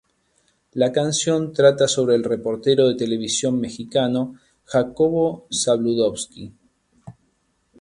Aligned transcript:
La 0.71 0.91
canción 0.91 1.53
trata 1.53 1.87
sobre 1.87 2.15
el 2.15 2.23
reportero 2.23 2.87
de 2.87 2.95
televisión 2.95 3.59
mexicano 3.59 4.33
Jacobo 4.65 5.47
Zabludovsky. 5.53 6.51